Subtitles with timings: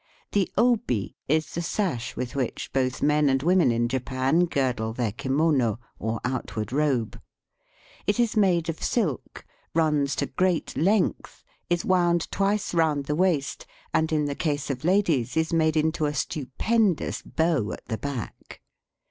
[0.31, 5.11] The obi is the sash with which both men and women in Japan girdle their
[5.11, 7.21] kimono, or out ward robe.
[8.07, 9.45] It is made of silk,
[9.75, 14.83] runs to great length, is wound twice round the waist, and in the case of
[14.83, 18.59] ladies is made into a stupendous bow at the back.